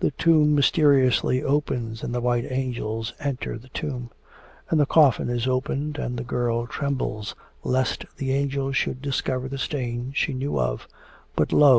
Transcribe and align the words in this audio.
The 0.00 0.10
tomb 0.10 0.54
mysteriously 0.54 1.42
opens, 1.42 2.02
and 2.02 2.14
the 2.14 2.20
white 2.20 2.44
angels 2.52 3.14
enter 3.18 3.56
the 3.56 3.70
tomb. 3.70 4.10
And 4.68 4.78
the 4.78 4.84
coffin 4.84 5.30
is 5.30 5.46
opened 5.48 5.96
and 5.96 6.18
the 6.18 6.22
girl 6.24 6.66
trembles 6.66 7.34
lest 7.64 8.04
the 8.18 8.34
angels 8.34 8.76
should 8.76 9.00
discover 9.00 9.48
the 9.48 9.56
stain 9.56 10.12
she 10.14 10.34
knew 10.34 10.60
of. 10.60 10.86
But 11.36 11.54
lo! 11.54 11.74